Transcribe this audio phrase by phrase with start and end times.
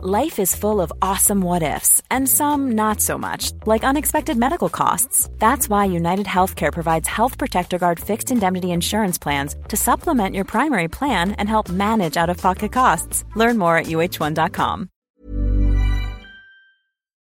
[0.00, 4.68] Life is full of awesome what ifs, and some not so much, like unexpected medical
[4.68, 5.28] costs.
[5.40, 10.44] That's why United Healthcare provides Health Protector Guard fixed indemnity insurance plans to supplement your
[10.44, 13.24] primary plan and help manage out of pocket costs.
[13.34, 14.88] Learn more at uh1.com.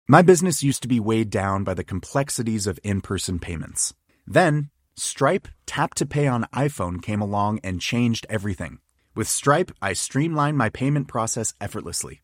[0.09, 3.93] My business used to be weighed down by the complexities of in person payments.
[4.25, 8.79] Then, Stripe Tap to Pay on iPhone came along and changed everything.
[9.15, 12.23] With Stripe, I streamlined my payment process effortlessly.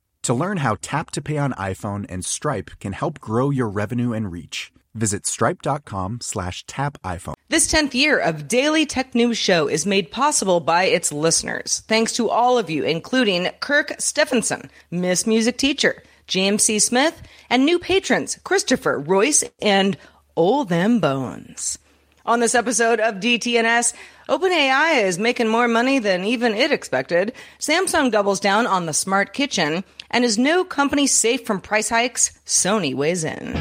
[0.23, 4.13] To learn how Tap to Pay on iPhone and Stripe can help grow your revenue
[4.13, 7.33] and reach, visit stripe.com slash tap iPhone.
[7.49, 11.81] This 10th year of Daily Tech News Show is made possible by its listeners.
[11.87, 16.77] Thanks to all of you, including Kirk Stephenson, Miss Music Teacher, James C.
[16.77, 19.97] Smith, and new patrons Christopher, Royce, and
[20.37, 21.79] Oh Them Bones.
[22.23, 23.93] On this episode of DTNS,
[24.29, 27.33] OpenAI is making more money than even it expected.
[27.59, 29.83] Samsung doubles down on the smart kitchen.
[30.11, 32.37] And is no company safe from price hikes?
[32.45, 33.53] Sony weighs in.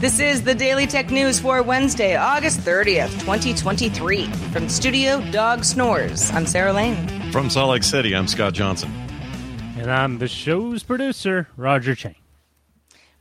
[0.00, 4.26] This is the Daily Tech News for Wednesday, August 30th, 2023.
[4.52, 7.32] From Studio Dog Snores, I'm Sarah Lane.
[7.32, 8.92] From Salt Lake City, I'm Scott Johnson.
[9.76, 12.14] And I'm the show's producer, Roger Chang.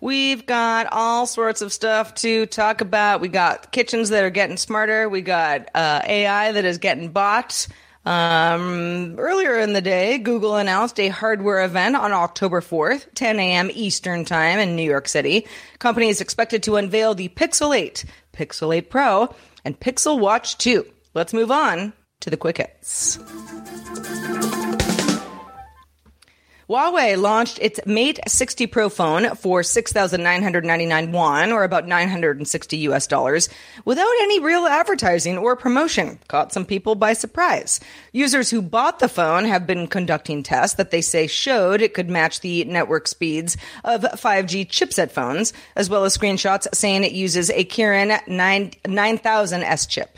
[0.03, 3.21] We've got all sorts of stuff to talk about.
[3.21, 5.07] We got kitchens that are getting smarter.
[5.07, 7.69] We got uh, AI that is getting bought.
[8.05, 13.71] Um, earlier in the day, Google announced a hardware event on October 4th, 10 a.m.
[13.73, 15.47] Eastern Time in New York City.
[15.79, 18.03] Company is expected to unveil the Pixel 8,
[18.33, 20.85] Pixel 8 Pro, and Pixel Watch 2.
[21.13, 23.19] Let's move on to the quick hits.
[26.69, 33.49] Huawei launched its Mate 60 Pro phone for 6,999 won, or about 960 US dollars,
[33.83, 36.19] without any real advertising or promotion.
[36.29, 37.81] Caught some people by surprise.
[38.13, 42.09] Users who bought the phone have been conducting tests that they say showed it could
[42.09, 47.49] match the network speeds of 5G chipset phones, as well as screenshots saying it uses
[47.49, 50.17] a Kirin 9000S chip.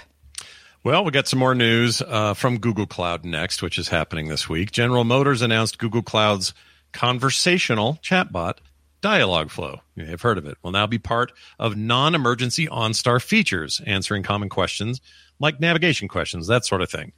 [0.85, 4.47] Well, we got some more news uh, from Google Cloud next, which is happening this
[4.47, 4.69] week.
[4.69, 6.53] General Motors announced Google Cloud's
[6.93, 8.59] conversational chatbot
[9.01, 9.79] Dialogflow.
[9.95, 10.59] You have heard of it.
[10.61, 15.01] Will now be part of non-emergency OnStar features, answering common questions
[15.39, 17.13] like navigation questions, that sort of thing.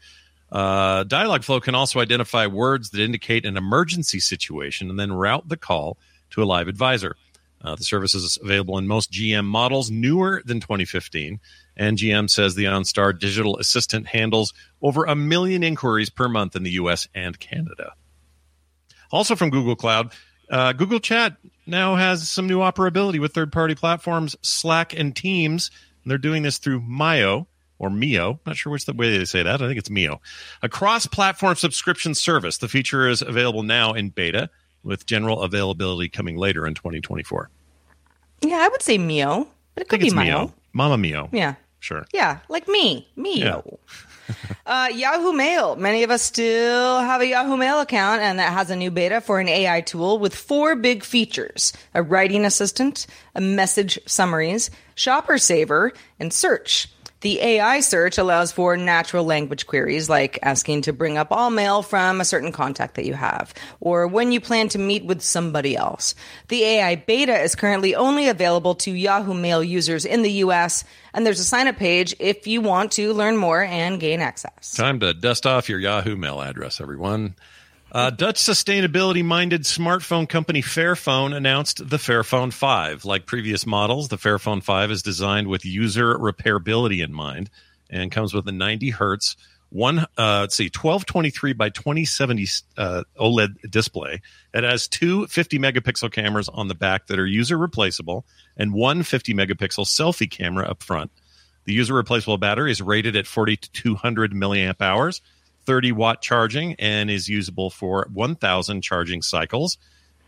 [0.50, 5.58] Uh, Dialogflow can also identify words that indicate an emergency situation and then route the
[5.58, 5.98] call
[6.30, 7.18] to a live advisor.
[7.62, 11.42] Uh, the service is available in most GM models, newer than 2015.
[11.78, 16.64] And GM says the OnStar digital assistant handles over a million inquiries per month in
[16.64, 17.94] the US and Canada.
[19.12, 20.12] Also from Google Cloud,
[20.50, 25.72] uh, Google Chat now has some new operability with third party platforms Slack and Teams.
[26.04, 27.48] And they're doing this through Mio
[27.80, 28.40] or Mio.
[28.46, 29.62] Not sure which the way they say that.
[29.62, 30.20] I think it's Mio.
[30.62, 32.58] A cross platform subscription service.
[32.58, 34.50] The feature is available now in beta
[34.84, 37.50] with general availability coming later in 2024.
[38.42, 40.24] Yeah, I would say Mio, but it could be Mio.
[40.24, 40.54] Mio.
[40.74, 41.30] Mama Mio.
[41.32, 41.56] Yeah.
[41.80, 42.06] Sure.
[42.14, 43.08] Yeah, like me.
[43.16, 43.42] Me.
[43.42, 43.62] Yeah.
[44.66, 45.76] uh, Yahoo Mail.
[45.76, 49.22] Many of us still have a Yahoo Mail account, and that has a new beta
[49.22, 55.38] for an AI tool with four big features a writing assistant, a message summaries, shopper
[55.38, 56.90] saver, and search.
[57.22, 61.82] The AI search allows for natural language queries like asking to bring up all mail
[61.82, 65.76] from a certain contact that you have, or when you plan to meet with somebody
[65.76, 66.14] else.
[66.50, 70.84] The AI beta is currently only available to Yahoo Mail users in the US,
[71.14, 74.76] and there's a sign up page if you want to learn more and gain access.
[74.76, 77.36] Time to dust off your Yahoo Mail address, everyone.
[77.90, 83.06] Uh, Dutch sustainability minded smartphone company Fairphone announced the Fairphone 5.
[83.06, 87.50] Like previous models, the Fairphone 5 is designed with user repairability in mind
[87.90, 89.38] and comes with a 90 hertz,
[89.70, 92.48] one, uh, let's see, 1223 by 2070
[92.78, 94.22] uh, OLED display.
[94.54, 98.26] It has two 50 megapixel cameras on the back that are user replaceable
[98.58, 101.10] and one 50 megapixel selfie camera up front.
[101.64, 105.22] The user replaceable battery is rated at 4200 milliamp hours
[105.68, 109.78] 30 watt charging and is usable for 1,000 charging cycles.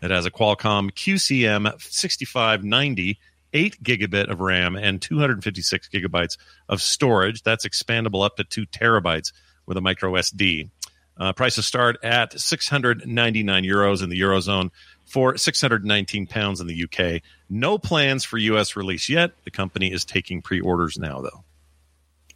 [0.02, 3.18] It has a Qualcomm QCM 6590,
[3.52, 6.36] 8 gigabit of RAM, and 256 gigabytes
[6.68, 7.42] of storage.
[7.42, 9.32] That's expandable up to 2 terabytes
[9.64, 10.68] with a micro SD.
[11.16, 14.70] Uh, prices start at 699 euros in the Eurozone
[15.06, 17.22] for 619 pounds in the UK.
[17.48, 19.32] No plans for US release yet.
[19.44, 21.44] The company is taking pre orders now, though.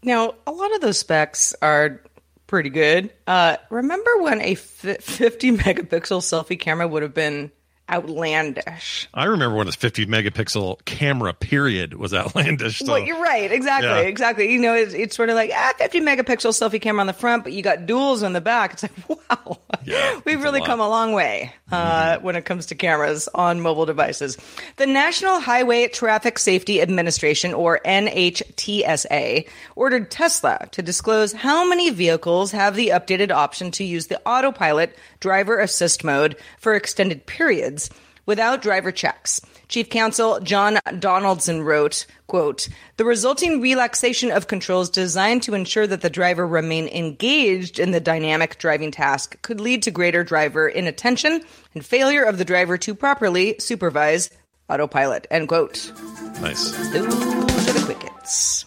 [0.02, 2.02] Now, a lot of those specs are
[2.46, 3.10] pretty good.
[3.26, 7.50] Uh, remember when a 50 megapixel selfie camera would have been
[7.90, 9.08] outlandish.
[9.12, 12.78] I remember when a 50 megapixel camera period was outlandish.
[12.78, 12.92] So.
[12.92, 13.52] Well, you're right.
[13.52, 13.88] Exactly.
[13.88, 13.98] Yeah.
[14.00, 14.52] Exactly.
[14.52, 17.44] You know, it's, it's, sort of like ah, 50 megapixel selfie camera on the front,
[17.44, 18.72] but you got duals on the back.
[18.72, 22.24] It's like, wow, yeah, we've really a come a long way uh, mm-hmm.
[22.24, 24.38] when it comes to cameras on mobile devices.
[24.76, 29.46] The National Highway Traffic Safety Administration, or NHTSA,
[29.76, 34.96] ordered Tesla to disclose how many vehicles have the updated option to use the autopilot
[35.20, 37.73] driver assist mode for extended periods
[38.26, 39.40] without driver checks.
[39.68, 46.00] Chief Counsel John Donaldson wrote, quote, the resulting relaxation of controls designed to ensure that
[46.00, 51.42] the driver remain engaged in the dynamic driving task could lead to greater driver inattention
[51.74, 54.30] and failure of the driver to properly supervise
[54.68, 55.92] autopilot, end quote.
[56.40, 56.70] Nice.
[56.92, 58.64] Those are the quick hits.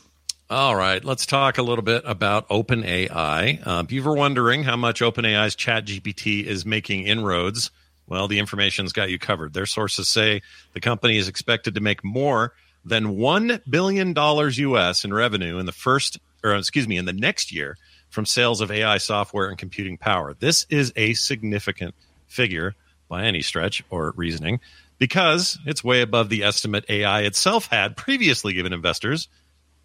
[0.49, 3.67] All right, let's talk a little bit about OpenAI.
[3.67, 7.69] Uh, if you were wondering how much OpenAI's ChatGPT is making inroads,
[8.07, 9.53] well, the information's got you covered.
[9.53, 10.41] Their sources say
[10.73, 12.53] the company is expected to make more
[12.85, 17.51] than $1 billion US in revenue in the first, or excuse me, in the next
[17.51, 17.77] year
[18.09, 20.33] from sales of AI software and computing power.
[20.33, 21.93] This is a significant
[22.27, 22.75] figure
[23.09, 24.59] by any stretch or reasoning
[24.99, 29.27] because it's way above the estimate AI itself had previously given investors.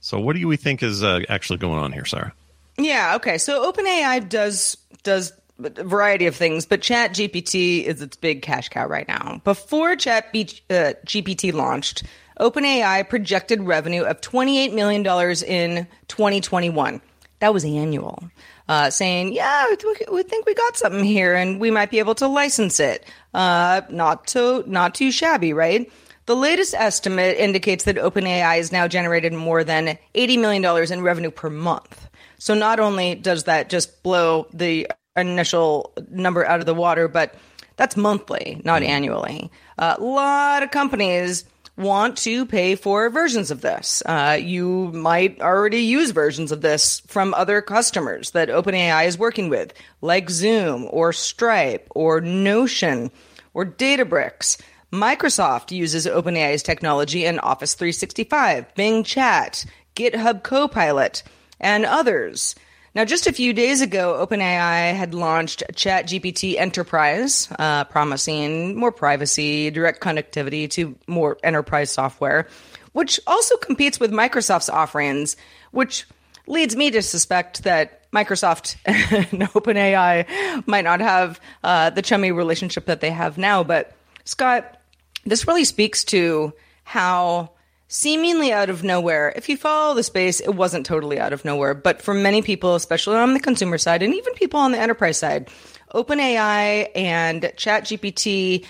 [0.00, 2.32] So, what do we think is uh, actually going on here, Sarah?
[2.78, 3.16] Yeah.
[3.16, 3.38] Okay.
[3.38, 5.32] So, OpenAI does does
[5.70, 9.40] variety of things, but Chat GPT is its big cash cow right now.
[9.44, 12.02] Before Chat B- uh, GPT launched,
[12.40, 15.02] OpenAI projected revenue of $28 million
[15.46, 17.00] in 2021.
[17.40, 18.22] That was annual.
[18.68, 19.66] Uh, saying, yeah,
[20.10, 23.04] we think we got something here and we might be able to license it.
[23.34, 25.90] Uh, not too, not too shabby, right?
[26.26, 31.32] The latest estimate indicates that OpenAI has now generated more than $80 million in revenue
[31.32, 32.08] per month.
[32.38, 37.34] So not only does that just blow the initial number out of the water, but
[37.76, 39.50] that's monthly, not annually.
[39.78, 41.44] Uh, a lot of companies
[41.76, 44.02] want to pay for versions of this.
[44.04, 49.48] Uh, you might already use versions of this from other customers that OpenAI is working
[49.48, 53.10] with, like Zoom or Stripe or Notion
[53.54, 54.60] or Databricks.
[54.92, 59.64] Microsoft uses OpenAI's technology in Office 365, Bing Chat,
[59.96, 61.22] GitHub Copilot,
[61.58, 62.54] and others.
[62.94, 69.70] Now, just a few days ago, OpenAI had launched ChatGPT Enterprise, uh, promising more privacy,
[69.70, 72.48] direct connectivity to more enterprise software,
[72.92, 75.36] which also competes with Microsoft's offerings,
[75.70, 76.06] which
[76.46, 82.84] leads me to suspect that Microsoft and OpenAI might not have uh, the chummy relationship
[82.86, 83.64] that they have now.
[83.64, 84.78] But, Scott,
[85.24, 86.52] this really speaks to
[86.84, 87.52] how
[87.92, 89.34] seemingly out of nowhere.
[89.36, 91.74] If you follow the space, it wasn't totally out of nowhere.
[91.74, 95.18] But for many people, especially on the consumer side and even people on the enterprise
[95.18, 95.50] side,
[95.94, 98.64] OpenAI and ChatGPT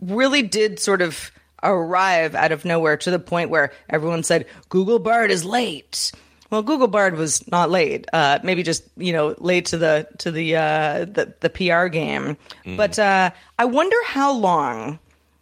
[0.00, 5.00] really did sort of arrive out of nowhere to the point where everyone said, Google
[5.00, 6.12] Bard is late.
[6.50, 8.06] Well, Google Bard was not late.
[8.12, 12.36] Uh, maybe just you know late to the to the uh, the, the PR game.
[12.64, 12.76] Mm.
[12.76, 15.00] But uh, I wonder how long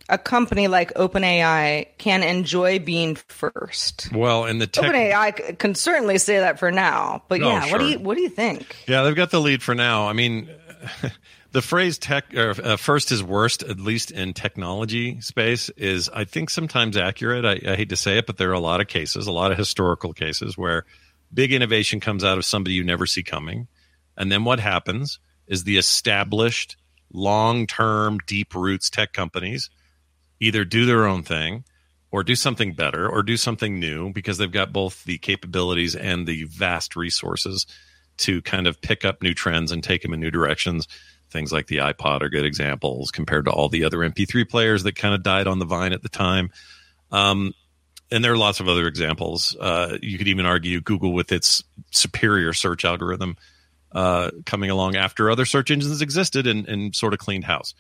[0.09, 4.11] a company like OpenAI can enjoy being first.
[4.13, 7.73] Well, and the tech- OpenAI can certainly say that for now, but yeah, sure.
[7.73, 8.85] what do you what do you think?
[8.87, 10.09] Yeah, they've got the lead for now.
[10.09, 10.49] I mean,
[11.53, 16.25] the phrase "tech or, uh, first is worst," at least in technology space, is I
[16.25, 17.45] think sometimes accurate.
[17.45, 19.53] I, I hate to say it, but there are a lot of cases, a lot
[19.53, 20.85] of historical cases where
[21.33, 23.67] big innovation comes out of somebody you never see coming,
[24.17, 26.77] and then what happens is the established
[27.13, 29.71] long-term deep roots tech companies
[30.40, 31.64] either do their own thing
[32.11, 36.26] or do something better or do something new because they've got both the capabilities and
[36.26, 37.66] the vast resources
[38.19, 40.88] to kind of pick up new trends and take them in new directions.
[41.31, 44.95] Things like the iPod are good examples compared to all the other MP3 players that
[44.95, 46.50] kind of died on the vine at the time.
[47.11, 47.52] Um,
[48.11, 49.57] and there are lots of other examples.
[49.61, 53.37] Uh, you could even argue Google with its superior search algorithm
[53.93, 57.75] uh, coming along after other search engines existed and, and sort of cleaned house.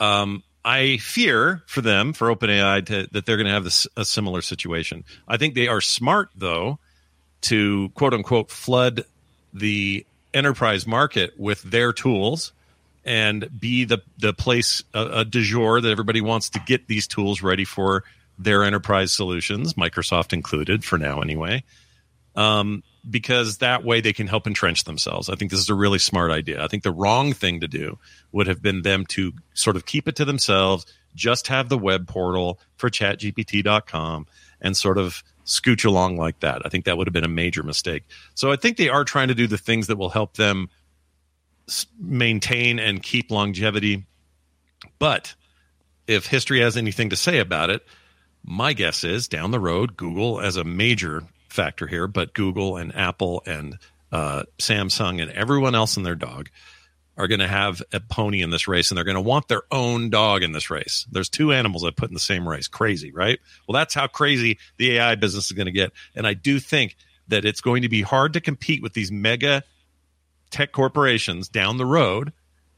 [0.00, 4.04] Um, I fear for them, for OpenAI, to, that they're going to have this, a
[4.04, 5.04] similar situation.
[5.28, 6.80] I think they are smart, though,
[7.42, 9.04] to quote unquote flood
[9.54, 10.04] the
[10.34, 12.52] enterprise market with their tools
[13.04, 17.06] and be the the place a, a du jour that everybody wants to get these
[17.06, 18.02] tools ready for
[18.36, 21.62] their enterprise solutions, Microsoft included, for now anyway.
[22.36, 25.28] Um, because that way they can help entrench themselves.
[25.28, 26.62] I think this is a really smart idea.
[26.62, 27.98] I think the wrong thing to do
[28.32, 32.06] would have been them to sort of keep it to themselves, just have the web
[32.06, 34.26] portal for chatgpt.com
[34.60, 36.62] and sort of scooch along like that.
[36.64, 38.04] I think that would have been a major mistake.
[38.34, 40.68] So I think they are trying to do the things that will help them
[41.98, 44.04] maintain and keep longevity.
[44.98, 45.34] But
[46.06, 47.84] if history has anything to say about it,
[48.44, 51.24] my guess is down the road, Google as a major
[51.56, 53.78] factor here, but Google and Apple and
[54.12, 56.48] uh, Samsung and everyone else and their dog
[57.16, 59.62] are going to have a pony in this race and they're going to want their
[59.72, 61.06] own dog in this race.
[61.10, 62.68] There's two animals I put in the same race.
[62.68, 63.40] Crazy, right?
[63.66, 65.92] Well, that's how crazy the AI business is going to get.
[66.14, 66.96] And I do think
[67.28, 69.64] that it's going to be hard to compete with these mega
[70.50, 72.32] tech corporations down the road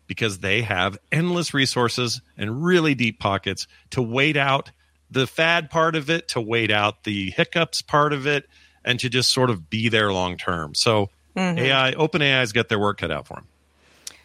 [0.06, 4.70] because they have endless resources and really deep pockets to wait out
[5.10, 8.48] the fad part of it, to wait out the hiccups part of it,
[8.84, 10.74] and to just sort of be there long term.
[10.74, 11.58] So mm-hmm.
[11.58, 13.46] AI, OpenAI's got their work cut out for them.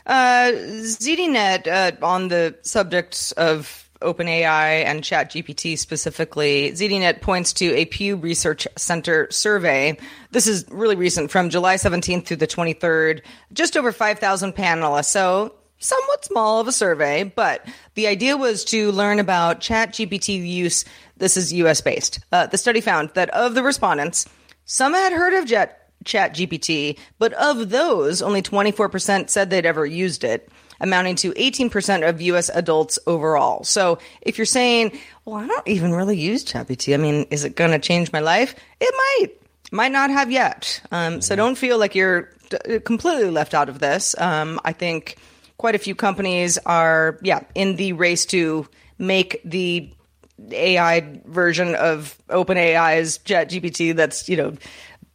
[0.05, 7.85] Uh, ZDNet, uh, on the subject of OpenAI and ChatGPT specifically, ZDNet points to a
[7.85, 9.97] Pew Research Center survey.
[10.31, 13.21] This is really recent from July 17th through the 23rd,
[13.53, 15.05] just over 5,000 panelists.
[15.05, 20.85] So somewhat small of a survey, but the idea was to learn about ChatGPT use.
[21.17, 22.19] This is US based.
[22.31, 24.25] Uh, the study found that of the respondents,
[24.65, 29.85] some had heard of Jet Chat GPT, but of those, only 24% said they'd ever
[29.85, 33.63] used it, amounting to 18% of US adults overall.
[33.63, 37.55] So if you're saying, well, I don't even really use ChatGPT, I mean, is it
[37.55, 38.55] going to change my life?
[38.79, 39.35] It might.
[39.71, 40.81] Might not have yet.
[40.91, 42.29] Um, so don't feel like you're
[42.83, 44.15] completely left out of this.
[44.19, 45.17] Um, I think
[45.57, 48.67] quite a few companies are, yeah, in the race to
[48.99, 49.89] make the
[50.51, 54.53] AI version of OpenAI's ChatGPT that's, you know,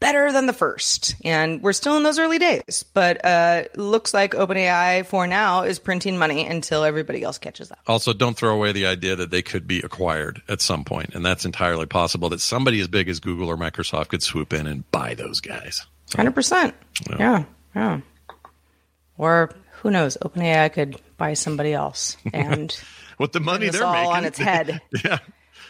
[0.01, 1.15] better than the first.
[1.25, 5.79] And we're still in those early days, but uh, looks like OpenAI for now is
[5.79, 7.81] printing money until everybody else catches up.
[7.87, 11.25] Also, don't throw away the idea that they could be acquired at some point, and
[11.25, 12.29] that's entirely possible.
[12.29, 15.87] That somebody as big as Google or Microsoft could swoop in and buy those guys.
[16.15, 16.75] Hundred percent.
[17.19, 17.45] Yeah,
[17.75, 18.01] yeah.
[19.19, 19.51] Or
[19.83, 20.17] who knows?
[20.23, 22.79] OpenAI could buy somebody else and
[23.19, 24.81] with the money they're all making on its head.
[25.05, 25.19] yeah,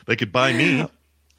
[0.06, 0.86] they could buy me.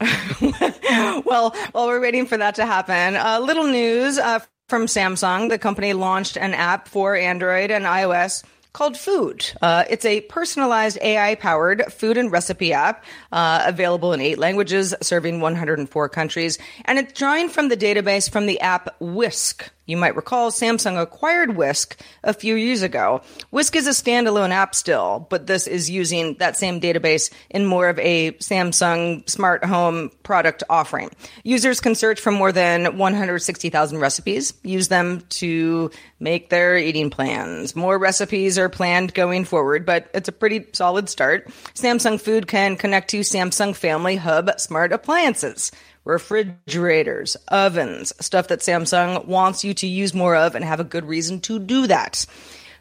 [1.24, 4.40] well, while we're waiting for that to happen, a uh, little news uh,
[4.70, 5.50] from Samsung.
[5.50, 9.44] The company launched an app for Android and iOS called Food.
[9.60, 14.94] Uh, it's a personalized AI powered food and recipe app uh, available in eight languages,
[15.02, 16.58] serving 104 countries.
[16.84, 19.70] And it's drawing from the database from the app Whisk.
[19.90, 23.22] You might recall Samsung acquired Whisk a few years ago.
[23.50, 27.88] Whisk is a standalone app still, but this is using that same database in more
[27.88, 31.10] of a Samsung smart home product offering.
[31.42, 37.74] Users can search for more than 160,000 recipes, use them to make their eating plans.
[37.74, 41.48] More recipes are planned going forward, but it's a pretty solid start.
[41.74, 45.72] Samsung Food can connect to Samsung Family Hub smart appliances
[46.04, 51.04] refrigerators, ovens, stuff that Samsung wants you to use more of and have a good
[51.04, 52.26] reason to do that.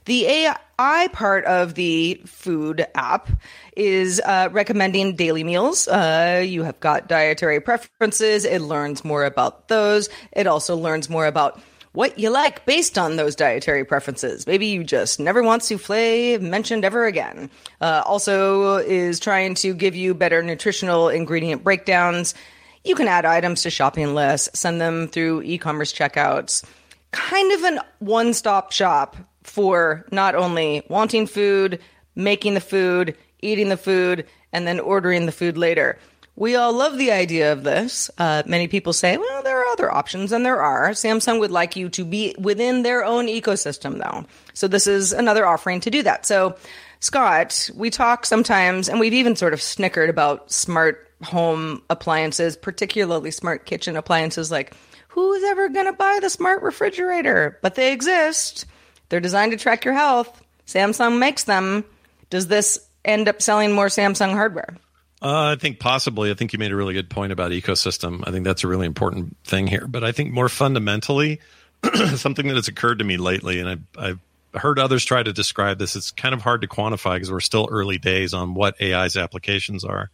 [0.05, 3.29] The AI part of the food app
[3.75, 5.87] is uh, recommending daily meals.
[5.87, 8.45] Uh, you have got dietary preferences.
[8.45, 10.09] It learns more about those.
[10.31, 11.61] It also learns more about
[11.91, 14.47] what you like based on those dietary preferences.
[14.47, 17.49] Maybe you just never want souffle mentioned ever again.
[17.81, 22.35] Uh, also, is trying to give you better nutritional ingredient breakdowns
[22.83, 26.63] you can add items to shopping lists, send them through e commerce checkouts.
[27.11, 31.79] Kind of an one stop shop for not only wanting food,
[32.15, 35.97] making the food, eating the food, and then ordering the food later.
[36.39, 38.09] We all love the idea of this.
[38.17, 40.91] Uh, many people say, well, there are other options, and there are.
[40.91, 44.25] Samsung would like you to be within their own ecosystem, though.
[44.53, 46.25] So this is another offering to do that.
[46.25, 46.55] So,
[47.01, 53.31] Scott, we talk sometimes, and we've even sort of snickered about smart home appliances, particularly
[53.31, 54.73] smart kitchen appliances, like
[55.09, 57.59] who's ever going to buy the smart refrigerator?
[57.61, 58.65] But they exist.
[59.09, 60.41] They're designed to track your health.
[60.65, 61.83] Samsung makes them.
[62.29, 64.77] Does this end up selling more Samsung hardware?
[65.21, 66.31] Uh, I think possibly.
[66.31, 68.23] I think you made a really good point about ecosystem.
[68.25, 69.85] I think that's a really important thing here.
[69.87, 71.39] But I think more fundamentally,
[72.15, 75.77] something that has occurred to me lately, and I've, I've heard others try to describe
[75.77, 75.95] this.
[75.95, 79.83] It's kind of hard to quantify because we're still early days on what AI's applications
[79.83, 80.09] are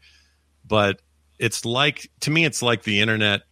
[0.68, 1.02] but
[1.40, 3.44] it's like to me it's like the internet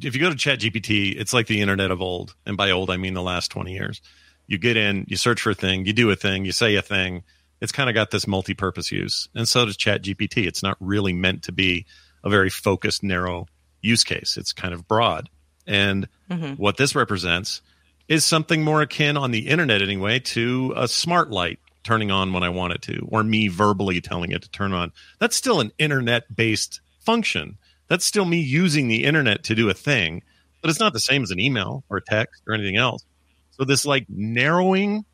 [0.00, 2.90] if you go to chat gpt it's like the internet of old and by old
[2.90, 4.00] i mean the last 20 years
[4.46, 6.82] you get in you search for a thing you do a thing you say a
[6.82, 7.22] thing
[7.60, 11.12] it's kind of got this multi-purpose use and so does chat gpt it's not really
[11.12, 11.86] meant to be
[12.24, 13.46] a very focused narrow
[13.80, 15.28] use case it's kind of broad
[15.66, 16.54] And Mm-hmm.
[16.54, 17.62] what this represents
[18.08, 22.42] is something more akin on the internet anyway to a smart light turning on when
[22.42, 24.90] I want it to, or me verbally telling it to turn on.
[25.20, 27.58] That's still an internet based function.
[27.86, 30.24] That's still me using the internet to do a thing,
[30.62, 33.04] but it's not the same as an email or a text or anything else.
[33.52, 35.04] So this like narrowing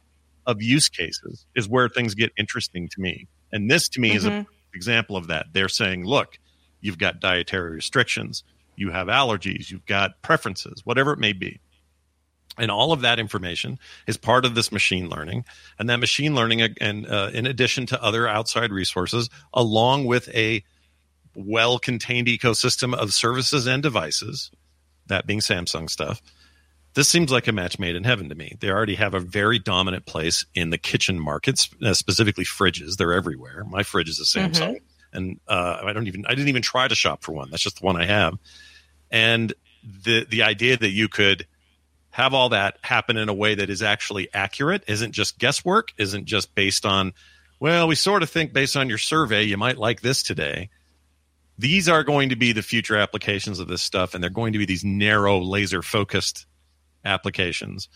[0.47, 3.27] of use cases is where things get interesting to me.
[3.53, 5.47] And this to me is an example of that.
[5.53, 6.39] They're saying, look,
[6.81, 8.45] you've got dietary restrictions,
[8.77, 11.61] you have allergies, you've got preferences, whatever it may be.
[12.59, 15.45] And all of that information is part of this machine learning.
[15.79, 20.63] And that machine learning, and uh, in addition to other outside resources, along with a
[21.35, 24.51] well contained ecosystem of services and devices,
[25.07, 26.21] that being Samsung stuff,
[26.95, 28.57] this seems like a match made in heaven to me.
[28.61, 32.97] They already have a very dominant place in the kitchen markets, uh, specifically fridges.
[32.97, 33.65] They're everywhere.
[33.65, 34.81] My fridge is a Samsung,
[35.13, 37.51] and uh, I don't even I didn't even try to shop for one.
[37.51, 38.35] That's just the one I have.
[39.11, 39.53] And
[40.05, 41.47] the the idea that you could
[42.11, 46.27] have all that happen in a way that is actually accurate, isn't just guesswork, isn't
[46.27, 47.15] just based on,
[47.59, 50.69] well, we sort of think based on your survey you might like this today
[51.59, 54.59] these are going to be the future applications of this stuff and they're going to
[54.59, 56.47] be these narrow laser focused
[57.05, 57.89] applications.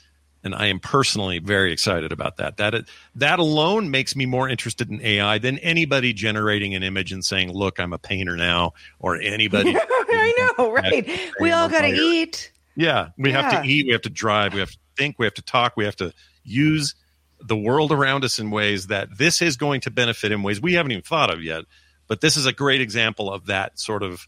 [0.45, 2.59] And i am personally very excited about that.
[2.59, 2.75] That
[3.17, 7.53] that alone makes me more interested in ai than anybody generating an image and saying
[7.53, 9.77] look i'm a painter now or anybody
[10.09, 11.09] I know, right?
[11.41, 12.53] We all got to eat.
[12.77, 15.35] yeah we have to eat we have to drive we have to think we have
[15.35, 16.13] to talk we have to
[16.45, 16.95] use
[17.41, 20.75] the world around us in ways that this is going to benefit in ways we
[20.75, 21.65] haven't even thought of yet.
[22.09, 24.27] But this is a great example of that sort of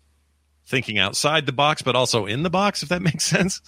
[0.67, 3.63] thinking outside the box but also in the box if that makes sense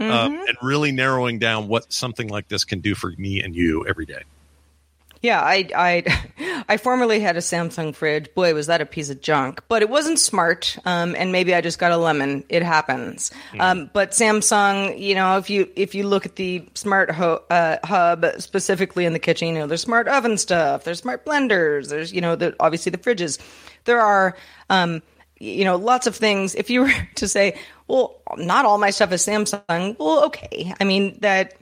[0.00, 3.86] um, and really narrowing down what something like this can do for me and you
[3.86, 4.22] every day
[5.22, 8.32] Yeah, I, I, I formerly had a Samsung fridge.
[8.34, 9.62] Boy, was that a piece of junk.
[9.68, 12.44] But it wasn't smart, um, and maybe I just got a lemon.
[12.48, 13.30] It happens.
[13.58, 17.78] Um, but Samsung, you know, if you if you look at the smart ho- uh,
[17.84, 22.12] hub specifically in the kitchen, you know, there's smart oven stuff, there's smart blenders, there's
[22.12, 23.38] you know, the, obviously the fridges.
[23.84, 24.36] There are,
[24.70, 25.02] um,
[25.38, 26.54] you know, lots of things.
[26.54, 30.74] If you were to say, well, not all my stuff is Samsung, well, okay.
[30.80, 31.54] I mean that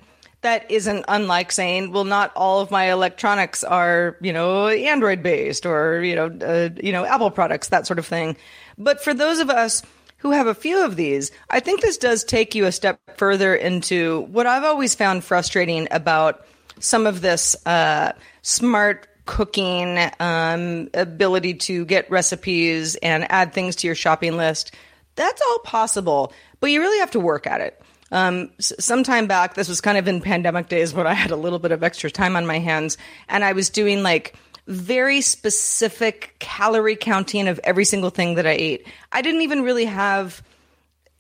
[0.45, 5.67] that isn't unlike saying, well, not all of my electronics are, you know, Android based
[5.67, 8.37] or, you know, uh, you know, Apple products, that sort of thing.
[8.79, 9.83] But for those of us
[10.19, 13.55] who have a few of these, I think this does take you a step further
[13.55, 16.47] into what I've always found frustrating about
[16.79, 23.87] some of this uh, smart cooking um, ability to get recipes and add things to
[23.87, 24.75] your shopping list.
[25.17, 27.81] That's all possible, but you really have to work at it.
[28.13, 31.31] Um, s- some time back, this was kind of in pandemic days when I had
[31.31, 32.97] a little bit of extra time on my hands,
[33.29, 34.35] and I was doing like
[34.67, 38.87] very specific calorie counting of every single thing that I ate.
[39.13, 40.43] I didn't even really have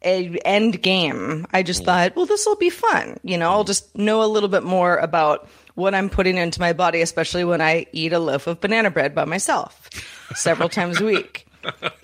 [0.04, 1.46] a end game.
[1.52, 3.18] I just thought, well, this will be fun.
[3.22, 6.72] You know, I'll just know a little bit more about what I'm putting into my
[6.72, 9.88] body, especially when I eat a loaf of banana bread by myself
[10.34, 11.43] several times a week.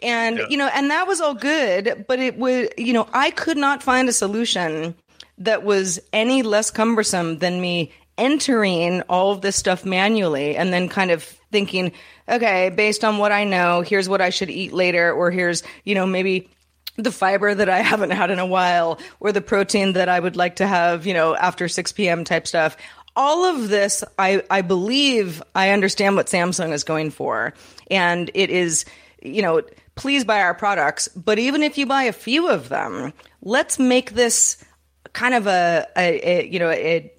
[0.02, 3.56] And, you know, and that was all good, but it would, you know, I could
[3.56, 4.94] not find a solution
[5.38, 10.88] that was any less cumbersome than me entering all of this stuff manually and then
[10.88, 11.92] kind of thinking,
[12.28, 15.94] okay, based on what I know, here's what I should eat later, or here's, you
[15.94, 16.48] know, maybe
[16.96, 20.36] the fiber that I haven't had in a while, or the protein that I would
[20.36, 22.24] like to have, you know, after 6 p.m.
[22.24, 22.76] type stuff.
[23.16, 27.54] All of this, I, I believe I understand what Samsung is going for.
[27.90, 28.84] And it is,
[29.22, 29.62] you know,
[29.94, 31.08] please buy our products.
[31.08, 34.62] But even if you buy a few of them, let's make this
[35.12, 37.12] kind of a, a, a you know, a,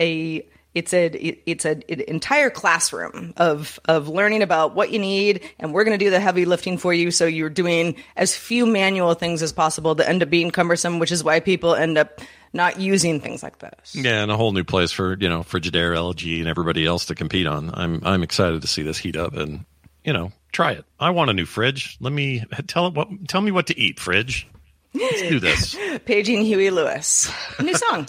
[0.00, 1.06] a it's a
[1.48, 5.96] it's a, an entire classroom of of learning about what you need and we're going
[5.96, 9.52] to do the heavy lifting for you so you're doing as few manual things as
[9.52, 12.20] possible that end up being cumbersome which is why people end up
[12.52, 15.94] not using things like this Yeah, and a whole new place for you know Frigidaire,
[15.94, 17.70] LG, and everybody else to compete on.
[17.74, 19.64] I'm I'm excited to see this heat up and
[20.04, 20.84] you know try it.
[20.98, 21.98] I want a new fridge.
[22.00, 24.00] Let me tell it what tell me what to eat.
[24.00, 24.46] Fridge.
[24.94, 25.76] Let's do this.
[26.06, 28.08] paging huey lewis new song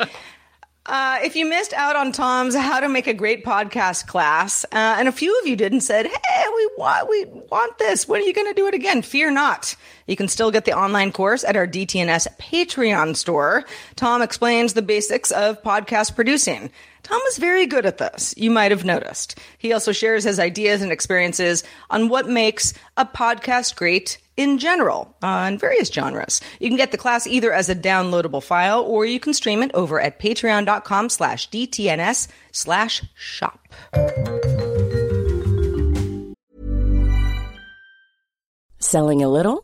[0.88, 4.95] Uh, if you missed out on Tom's "How to Make a Great Podcast" class, uh,
[4.99, 8.08] and a few of you did and said, "Hey, we want we want this.
[8.08, 9.75] When are you going to do it again?" Fear not.
[10.07, 13.65] You can still get the online course at our DTNS Patreon store.
[13.95, 16.69] Tom explains the basics of podcast producing.
[17.03, 18.33] Tom is very good at this.
[18.37, 19.39] You might have noticed.
[19.57, 25.15] He also shares his ideas and experiences on what makes a podcast great in general
[25.23, 26.41] in various genres.
[26.59, 29.71] You can get the class either as a downloadable file or you can stream it
[29.73, 33.67] over at patreon.com slash DTNS slash shop.
[38.79, 39.63] Selling a little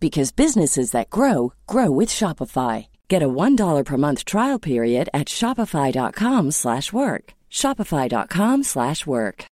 [0.00, 2.86] because businesses that grow grow with Shopify.
[3.08, 7.24] Get a $1 per month trial period at shopify.com/work.
[7.50, 9.46] shopify.com/work.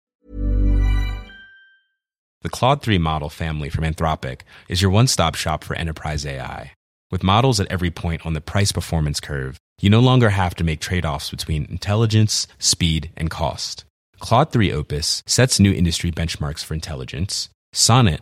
[2.43, 6.71] The Claude 3 model family from Anthropic is your one-stop shop for enterprise AI.
[7.11, 10.63] With models at every point on the price performance curve, you no longer have to
[10.63, 13.85] make trade-offs between intelligence, speed, and cost.
[14.19, 17.49] Claude 3 Opus sets new industry benchmarks for intelligence.
[17.73, 18.21] Sonnet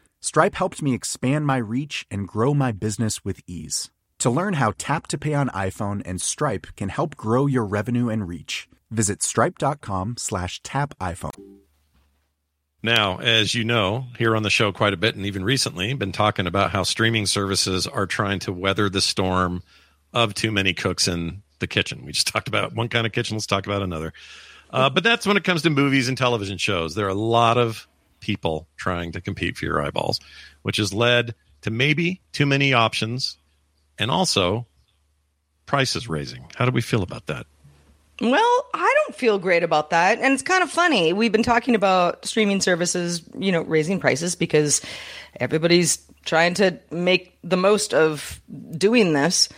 [0.23, 3.89] Stripe helped me expand my reach and grow my business with ease.
[4.19, 8.07] To learn how Tap to Pay on iPhone and Stripe can help grow your revenue
[8.07, 11.31] and reach, visit stripe.com slash tap iPhone.
[12.83, 16.11] Now, as you know, here on the show quite a bit, and even recently, been
[16.11, 19.63] talking about how streaming services are trying to weather the storm
[20.13, 22.05] of too many cooks in the kitchen.
[22.05, 23.37] We just talked about one kind of kitchen.
[23.37, 24.13] Let's talk about another.
[24.69, 26.93] Uh, but that's when it comes to movies and television shows.
[26.93, 27.87] There are a lot of
[28.21, 30.19] people trying to compete for your eyeballs,
[30.61, 33.37] which has led to maybe too many options
[33.99, 34.65] and also
[35.65, 36.45] prices raising.
[36.55, 37.45] How do we feel about that?
[38.21, 40.19] Well, I don't feel great about that.
[40.19, 41.11] And it's kind of funny.
[41.11, 44.81] We've been talking about streaming services, you know, raising prices because
[45.39, 48.39] everybody's trying to make the most of
[48.77, 49.49] doing this.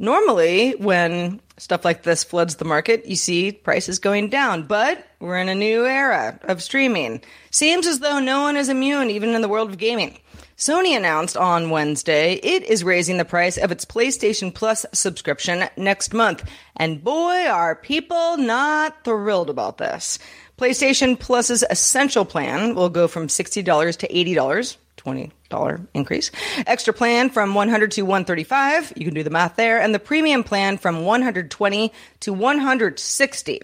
[0.00, 4.62] Normally, when stuff like this floods the market, you see prices going down.
[4.62, 7.20] But we're in a new era of streaming.
[7.50, 10.18] Seems as though no one is immune, even in the world of gaming.
[10.56, 16.14] Sony announced on Wednesday it is raising the price of its PlayStation Plus subscription next
[16.14, 16.48] month.
[16.76, 20.18] And boy, are people not thrilled about this.
[20.56, 26.30] PlayStation Plus's Essential plan will go from $60 to $80, $20 increase.
[26.66, 30.44] Extra plan from 100 to 135, you can do the math there, and the premium
[30.44, 33.60] plan from 120 to 160.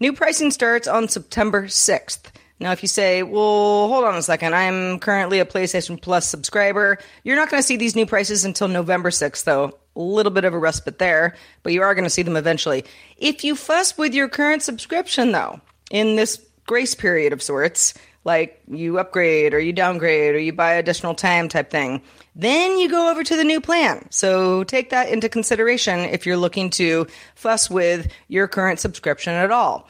[0.00, 2.32] New pricing starts on September 6th.
[2.58, 6.98] Now, if you say, well, hold on a second, I'm currently a PlayStation Plus subscriber,
[7.24, 9.78] you're not going to see these new prices until November 6th, though.
[9.96, 12.84] A little bit of a respite there, but you are going to see them eventually.
[13.18, 18.60] If you fuss with your current subscription, though, in this grace period of sorts, like
[18.70, 22.02] you upgrade or you downgrade or you buy additional time type thing,
[22.36, 24.06] then you go over to the new plan.
[24.10, 29.50] So take that into consideration if you're looking to fuss with your current subscription at
[29.50, 29.88] all.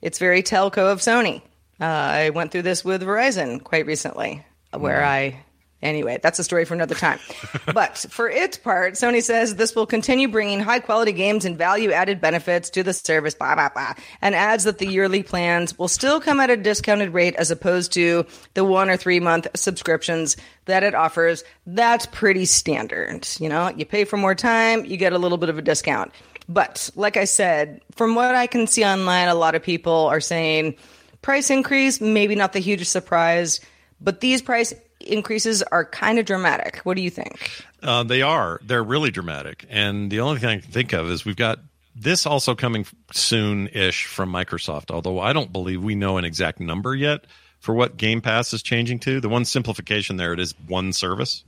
[0.00, 1.42] It's very telco of Sony.
[1.80, 5.06] Uh, I went through this with Verizon quite recently, where mm.
[5.06, 5.44] I
[5.82, 7.18] Anyway, that's a story for another time.
[7.74, 11.92] but for its part, Sony says this will continue bringing high quality games and value
[11.92, 15.88] added benefits to the service, blah, blah, blah, and adds that the yearly plans will
[15.88, 20.38] still come at a discounted rate as opposed to the one or three month subscriptions
[20.64, 21.44] that it offers.
[21.66, 23.28] That's pretty standard.
[23.38, 26.12] You know, you pay for more time, you get a little bit of a discount.
[26.48, 30.20] But like I said, from what I can see online, a lot of people are
[30.20, 30.76] saying
[31.22, 33.60] price increase, maybe not the hugest surprise,
[34.00, 34.74] but these price
[35.06, 36.78] increases are kind of dramatic.
[36.78, 37.50] What do you think?
[37.82, 38.60] Uh, they are.
[38.62, 39.66] They're really dramatic.
[39.68, 41.60] And the only thing I can think of is we've got
[41.94, 46.58] this also coming soon ish from Microsoft, although I don't believe we know an exact
[46.58, 47.24] number yet
[47.60, 49.20] for what Game Pass is changing to.
[49.20, 51.44] The one simplification there, it is one service.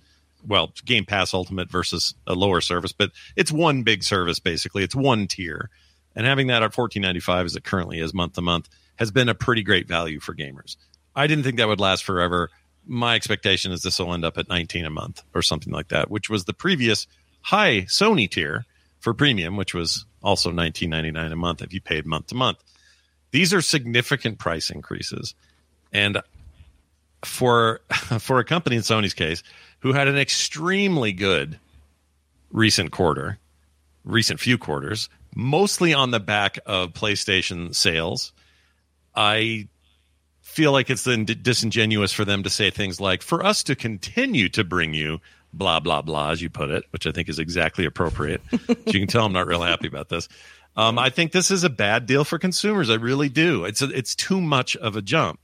[0.47, 4.85] Well, Game Pass Ultimate versus a lower service, but it's one big service basically.
[4.85, 5.71] It's one tier.
[6.15, 9.11] And having that at fourteen ninety five as it currently is month to month has
[9.11, 10.77] been a pretty great value for gamers.
[11.15, 12.51] I didn't think that would last forever
[12.87, 16.11] my expectation is this will end up at 19 a month or something like that,
[16.11, 17.07] which was the previous
[17.43, 18.65] high Sony tier
[19.01, 22.59] for premium, which was also 19.99 a month if you paid month to month.
[23.31, 25.35] These are significant price increases.
[25.93, 26.23] And
[27.25, 27.81] for
[28.19, 29.43] for a company in Sony's case
[29.81, 31.59] who had an extremely good
[32.51, 33.39] recent quarter,
[34.05, 38.33] recent few quarters, mostly on the back of PlayStation sales,
[39.15, 39.69] I
[40.57, 44.49] feel like it's then disingenuous for them to say things like, for us to continue
[44.49, 45.21] to bring you
[45.53, 48.41] blah, blah, blah, as you put it, which I think is exactly appropriate.
[48.69, 50.29] you can tell I'm not real happy about this.
[50.75, 52.89] Um, I think this is a bad deal for consumers.
[52.89, 53.67] I really do.
[53.67, 55.41] It's a, it's too much of a jump.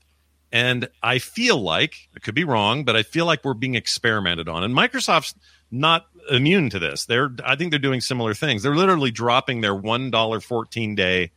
[0.51, 4.49] And I feel like, I could be wrong, but I feel like we're being experimented
[4.49, 4.63] on.
[4.63, 5.35] And Microsoft's
[5.69, 7.05] not immune to this.
[7.05, 8.63] They're, I think they're doing similar things.
[8.63, 11.31] They're literally dropping their $1 14 day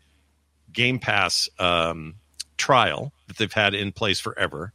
[0.72, 2.14] Game Pass um,
[2.56, 4.72] trial that they've had in place forever.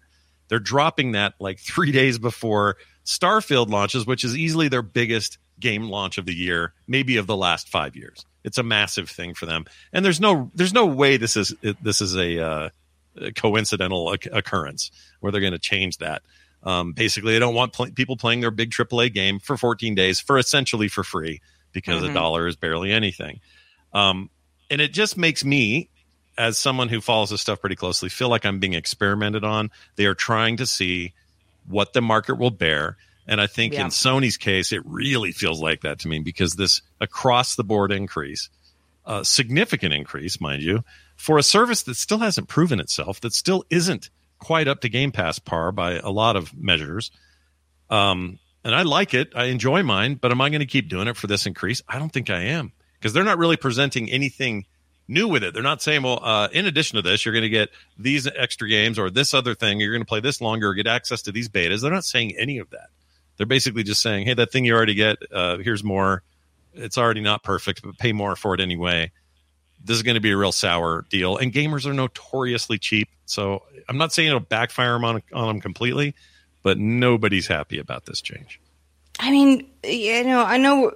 [0.47, 5.83] They're dropping that like three days before Starfield launches, which is easily their biggest game
[5.89, 8.25] launch of the year, maybe of the last five years.
[8.43, 12.01] It's a massive thing for them, and there's no there's no way this is this
[12.01, 12.69] is a, uh,
[13.17, 16.23] a coincidental occurrence where they're going to change that.
[16.63, 20.19] Um, basically, they don't want pl- people playing their big AAA game for 14 days
[20.19, 21.39] for essentially for free
[21.71, 22.11] because mm-hmm.
[22.11, 23.39] a dollar is barely anything.
[23.93, 24.29] Um,
[24.69, 25.89] and it just makes me,
[26.37, 29.71] as someone who follows this stuff pretty closely, feel like I'm being experimented on.
[29.95, 31.13] They are trying to see
[31.67, 32.97] what the market will bear.
[33.27, 33.81] And I think yeah.
[33.81, 37.91] in Sony's case, it really feels like that to me because this across the board
[37.91, 38.49] increase,
[39.05, 40.83] a significant increase, mind you,
[41.15, 45.11] for a service that still hasn't proven itself, that still isn't quite up to Game
[45.11, 47.11] Pass par by a lot of measures.
[47.89, 49.33] Um, and I like it.
[49.35, 51.81] I enjoy mine, but am I going to keep doing it for this increase?
[51.87, 54.65] I don't think I am because they're not really presenting anything
[55.11, 55.53] new with it.
[55.53, 58.67] They're not saying, well, uh, in addition to this, you're going to get these extra
[58.67, 59.79] games or this other thing.
[59.79, 61.81] You're going to play this longer or get access to these betas.
[61.81, 62.87] They're not saying any of that.
[63.37, 66.23] They're basically just saying, hey, that thing you already get, uh, here's more.
[66.73, 69.11] It's already not perfect, but pay more for it anyway.
[69.83, 71.37] This is going to be a real sour deal.
[71.37, 73.09] And gamers are notoriously cheap.
[73.25, 76.15] So I'm not saying it'll backfire on, on them completely,
[76.63, 78.59] but nobody's happy about this change.
[79.19, 80.91] I mean, you know, I know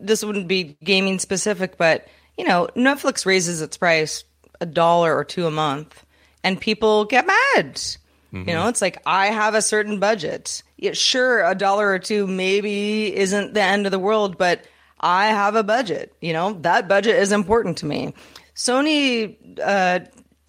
[0.00, 2.08] this wouldn't be gaming specific, but
[2.40, 4.24] you know, Netflix raises its price
[4.62, 6.06] a dollar or two a month,
[6.42, 7.74] and people get mad.
[7.74, 8.48] Mm-hmm.
[8.48, 10.62] You know, it's like I have a certain budget.
[10.78, 14.64] Yeah, sure, a dollar or two maybe isn't the end of the world, but
[14.98, 16.14] I have a budget.
[16.22, 18.14] You know, that budget is important to me.
[18.56, 20.00] Sony uh,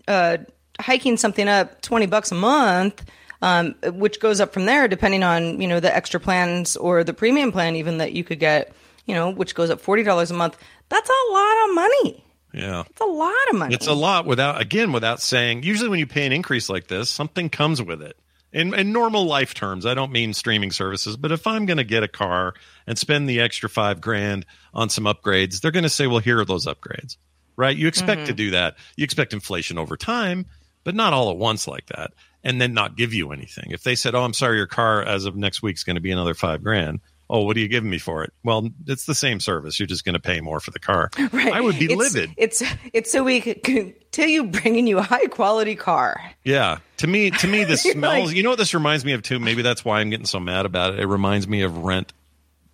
[0.08, 0.38] uh,
[0.80, 3.04] hiking something up twenty bucks a month.
[3.44, 7.12] Um, which goes up from there depending on you know the extra plans or the
[7.12, 8.72] premium plan even that you could get
[9.08, 10.60] you know which goes up $40 a month
[10.92, 12.24] that's a lot of money.
[12.54, 12.84] Yeah.
[12.90, 13.74] It's a lot of money.
[13.74, 17.10] It's a lot without, again, without saying, usually when you pay an increase like this,
[17.10, 18.18] something comes with it.
[18.52, 21.86] In, in normal life terms, I don't mean streaming services, but if I'm going to
[21.86, 22.54] get a car
[22.86, 26.38] and spend the extra five grand on some upgrades, they're going to say, well, here
[26.40, 27.16] are those upgrades,
[27.56, 27.76] right?
[27.76, 28.28] You expect mm-hmm.
[28.28, 28.76] to do that.
[28.98, 30.46] You expect inflation over time,
[30.84, 32.12] but not all at once like that,
[32.44, 33.72] and then not give you anything.
[33.72, 36.02] If they said, oh, I'm sorry, your car as of next week is going to
[36.02, 37.00] be another five grand,
[37.32, 38.34] oh, what are you giving me for it?
[38.44, 39.80] Well, it's the same service.
[39.80, 41.10] You're just going to pay more for the car.
[41.32, 41.54] Right.
[41.54, 42.32] I would be it's, livid.
[42.36, 46.20] It's it's so we could continue bringing you a high quality car.
[46.44, 46.80] Yeah.
[46.98, 48.28] To me, to me, this smells.
[48.28, 49.40] like, you know what this reminds me of too?
[49.40, 51.00] Maybe that's why I'm getting so mad about it.
[51.00, 52.12] It reminds me of rent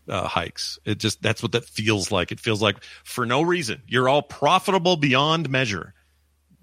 [0.09, 0.79] uh, hikes.
[0.85, 2.31] It just that's what that feels like.
[2.31, 5.93] It feels like for no reason you're all profitable beyond measure.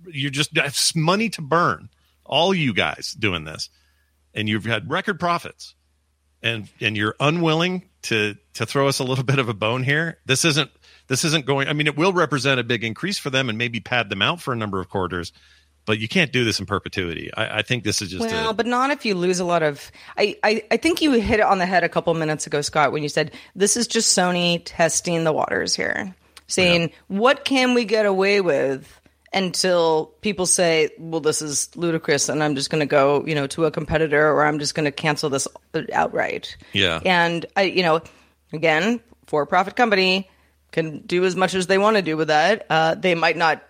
[0.07, 0.53] You're just
[0.97, 1.91] money to burn.
[2.25, 3.69] All you guys doing this,
[4.35, 5.75] and you've had record profits
[6.45, 10.19] and and you're unwilling to to throw us a little bit of a bone here,
[10.27, 10.71] this isn't
[11.09, 11.67] this isn't going.
[11.67, 14.41] I mean, it will represent a big increase for them and maybe pad them out
[14.41, 15.33] for a number of quarters.
[15.87, 17.31] But you can't do this in perpetuity.
[17.35, 19.63] I, I think this is just well, a, but not if you lose a lot
[19.63, 19.91] of.
[20.17, 22.93] I, I I think you hit it on the head a couple minutes ago, Scott,
[22.93, 26.15] when you said this is just Sony testing the waters here,
[26.47, 26.89] saying yeah.
[27.09, 28.99] what can we get away with
[29.35, 33.47] until people say, well, this is ludicrous and I'm just going to go, you know,
[33.49, 35.49] to a competitor or I'm just going to cancel this
[35.93, 36.57] outright.
[36.73, 37.01] Yeah.
[37.05, 38.01] And I, you know,
[38.53, 40.31] again, for profit company
[40.71, 42.67] can do as much as they want to do with that.
[42.71, 43.63] Uh, they might not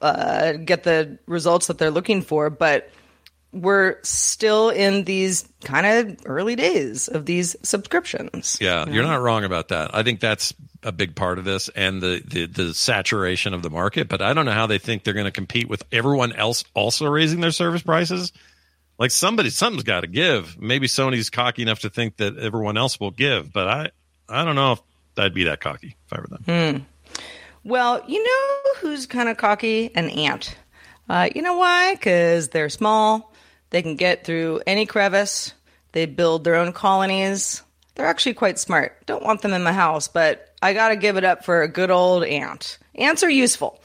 [0.00, 2.90] uh, get the results that they're looking for, but
[3.52, 8.58] we're still in these kind of early days of these subscriptions.
[8.60, 8.92] Yeah, you know?
[8.92, 9.94] you're not wrong about that.
[9.94, 13.70] I think that's a big part of this and the, the, the saturation of the
[13.70, 14.08] market.
[14.08, 17.06] But I don't know how they think they're going to compete with everyone else also
[17.06, 18.32] raising their service prices.
[18.98, 20.60] Like somebody, something's got to give.
[20.60, 23.90] Maybe Sony's cocky enough to think that everyone else will give, but I,
[24.28, 24.82] I don't know if
[25.18, 26.44] I'd be that cocky if I were them.
[26.44, 26.84] Hmm.
[27.64, 29.90] Well, you know who's kind of cocky?
[29.94, 30.56] An ant.
[31.08, 31.94] Uh, you know why?
[31.94, 33.32] Because they're small.
[33.76, 35.52] They can get through any crevice.
[35.92, 37.62] They build their own colonies
[37.94, 39.04] They're actually quite smart.
[39.04, 41.90] Don't want them in my house, but I gotta give it up for a good
[41.90, 42.78] old ant.
[42.94, 43.78] Ants are useful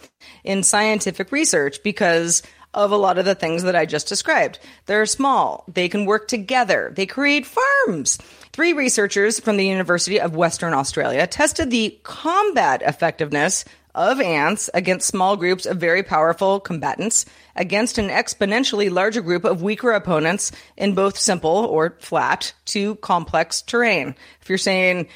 [0.46, 2.42] in scientific research because
[2.74, 4.60] of a lot of the things that I just described.
[4.86, 8.18] They're small, they can work together, they create farms.
[8.54, 13.64] Three researchers from the University of Western Australia tested the combat effectiveness
[13.96, 19.62] of ants against small groups of very powerful combatants against an exponentially larger group of
[19.62, 24.16] weaker opponents in both simple or flat to complex terrain.
[24.42, 25.08] If you're saying,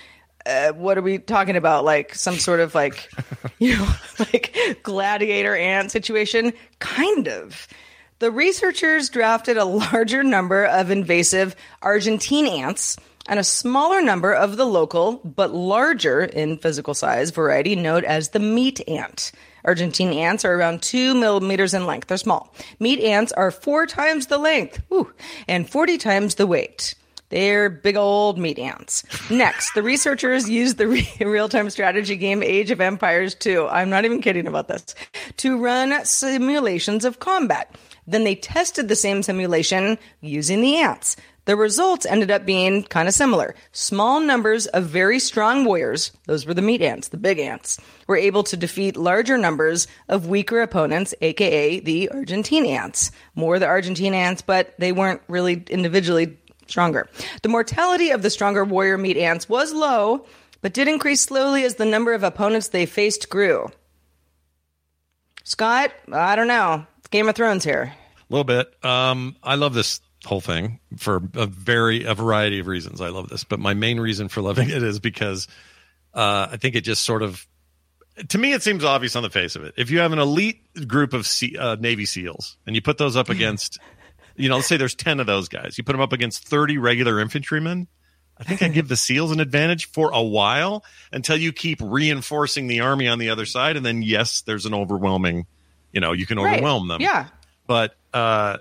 [0.45, 1.83] uh, what are we talking about?
[1.83, 3.09] Like some sort of like,
[3.59, 3.87] you know,
[4.19, 6.53] like gladiator ant situation?
[6.79, 7.67] Kind of.
[8.19, 12.95] The researchers drafted a larger number of invasive Argentine ants
[13.27, 18.29] and a smaller number of the local, but larger in physical size variety known as
[18.29, 19.31] the meat ant.
[19.63, 22.07] Argentine ants are around two millimeters in length.
[22.07, 22.53] They're small.
[22.79, 25.11] Meat ants are four times the length whew,
[25.47, 26.93] and 40 times the weight.
[27.29, 29.03] They're big old meat ants.
[29.31, 33.67] Next, the researchers used the re- real time strategy game Age of Empires 2.
[33.67, 34.93] I'm not even kidding about this.
[35.37, 37.75] To run simulations of combat.
[38.07, 41.15] Then they tested the same simulation using the ants.
[41.45, 43.55] The results ended up being kind of similar.
[43.71, 48.17] Small numbers of very strong warriors, those were the meat ants, the big ants, were
[48.17, 53.11] able to defeat larger numbers of weaker opponents, aka the Argentine ants.
[53.35, 57.07] More the Argentine ants, but they weren't really individually stronger.
[57.43, 60.25] The mortality of the stronger warrior meat ants was low,
[60.61, 63.69] but did increase slowly as the number of opponents they faced grew.
[65.43, 66.87] Scott, I don't know.
[66.97, 67.93] It's Game of Thrones here.
[68.17, 68.73] A little bit.
[68.83, 72.99] Um, I love this whole thing for a very a variety of reasons.
[72.99, 75.47] I love this, but my main reason for loving it is because
[76.13, 77.45] uh, I think it just sort of
[78.29, 79.73] to me it seems obvious on the face of it.
[79.77, 83.15] If you have an elite group of C, uh, Navy SEALs and you put those
[83.15, 83.79] up against,
[84.35, 86.77] you know, let's say there's ten of those guys, you put them up against thirty
[86.77, 87.87] regular infantrymen.
[88.37, 92.67] I think I give the SEALs an advantage for a while until you keep reinforcing
[92.67, 95.45] the army on the other side, and then yes, there's an overwhelming,
[95.93, 96.95] you know, you can overwhelm right.
[96.95, 97.01] them.
[97.01, 97.27] Yeah,
[97.67, 97.95] but.
[98.13, 98.57] uh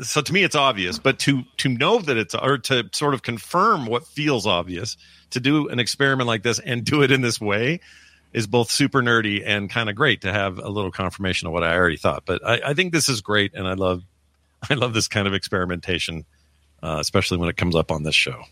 [0.00, 3.22] so to me it's obvious but to to know that it's or to sort of
[3.22, 4.96] confirm what feels obvious
[5.30, 7.80] to do an experiment like this and do it in this way
[8.32, 11.64] is both super nerdy and kind of great to have a little confirmation of what
[11.64, 14.02] i already thought but i, I think this is great and i love
[14.70, 16.24] i love this kind of experimentation
[16.82, 18.42] uh, especially when it comes up on this show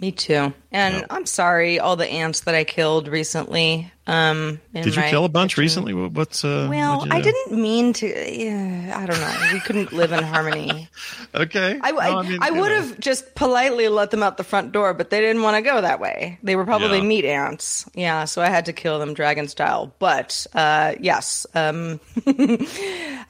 [0.00, 0.52] me too.
[0.70, 3.90] And I'm sorry, all the ants that I killed recently.
[4.06, 5.62] Um, Did you kill a bunch kitchen.
[5.62, 5.94] recently?
[5.94, 6.68] What's uh?
[6.70, 8.06] Well, I didn't mean to.
[8.06, 9.50] Yeah, I don't know.
[9.52, 10.88] We couldn't live in harmony.
[11.34, 11.78] okay.
[11.82, 14.70] I, I, no, I, mean, I would have just politely let them out the front
[14.70, 16.38] door, but they didn't want to go that way.
[16.44, 17.04] They were probably yeah.
[17.04, 17.84] meat ants.
[17.94, 19.92] Yeah, so I had to kill them dragon style.
[19.98, 21.98] But uh, yes, um,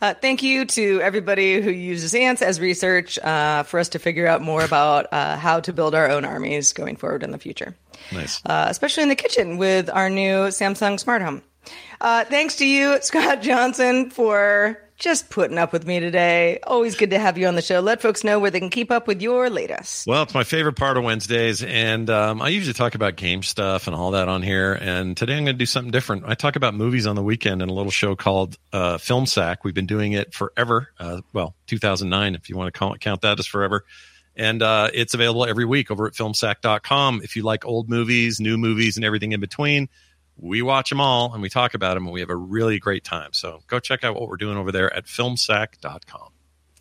[0.03, 4.27] uh, thank you to everybody who uses ants as research uh, for us to figure
[4.27, 7.75] out more about uh, how to build our own armies going forward in the future.
[8.13, 8.41] Nice.
[8.45, 11.43] Uh, especially in the kitchen with our new Samsung smart home.
[12.01, 16.59] Uh, thanks to you, Scott Johnson, for just putting up with me today.
[16.67, 17.81] Always good to have you on the show.
[17.81, 20.07] Let folks know where they can keep up with your latest.
[20.07, 23.87] Well, it's my favorite part of Wednesdays, and um, I usually talk about game stuff
[23.87, 24.73] and all that on here.
[24.73, 26.25] And today I'm going to do something different.
[26.27, 29.65] I talk about movies on the weekend in a little show called uh, Film Sack.
[29.65, 30.89] We've been doing it forever.
[30.99, 33.85] Uh, well, 2009, if you want to call, count that as forever.
[34.37, 37.23] And uh, it's available every week over at filmsack.com.
[37.25, 39.89] If you like old movies, new movies, and everything in between,
[40.37, 43.05] we watch them all and we talk about them and we have a really great
[43.05, 43.33] time.
[43.33, 46.33] So go check out what we're doing over there at filmsack.com.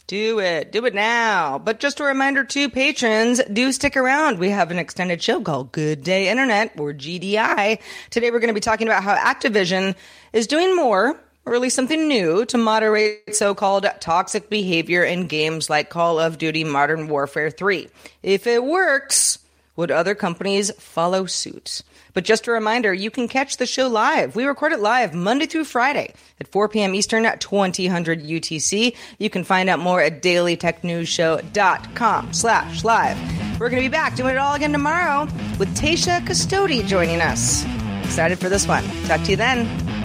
[0.08, 0.72] Do it.
[0.72, 1.58] Do it now.
[1.58, 4.38] But just a reminder to patrons, do stick around.
[4.38, 7.80] We have an extended show called Good Day Internet or GDI.
[8.12, 9.96] Today we're going to be talking about how Activision
[10.32, 11.20] is doing more or
[11.52, 17.08] release something new to moderate so-called toxic behavior in games like Call of Duty Modern
[17.08, 17.90] Warfare 3.
[18.24, 19.40] If it works,
[19.76, 21.82] would other companies follow suit?
[22.16, 24.38] But just a reminder, you can catch the show live.
[24.38, 26.96] We record it live Monday through Friday at 4 p.m.
[26.96, 28.96] Eastern at 2000 UTC.
[29.20, 33.60] You can find out more at dailytechnewsshow.com slash live.
[33.60, 35.26] We're going to be back doing it all again tomorrow
[35.60, 37.66] with Tasha Custody joining us.
[38.06, 38.86] Excited for this one.
[39.08, 40.05] Talk to you then.